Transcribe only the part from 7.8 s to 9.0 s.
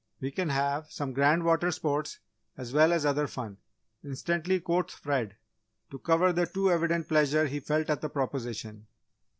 at the proposition.